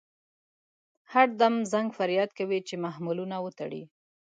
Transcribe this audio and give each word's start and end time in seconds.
هر 1.13 1.27
دم 1.41 1.53
زنګ 1.71 1.89
فریاد 1.97 2.29
کوي 2.39 2.59
چې 2.67 2.75
محملونه 2.83 3.35
وتړئ. 3.41 3.83